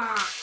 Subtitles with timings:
[0.00, 0.39] Wah.